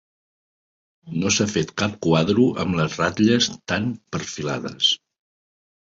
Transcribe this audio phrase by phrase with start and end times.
[1.23, 4.93] No s'ha fet cap quadro amb les ratlles tan perfilades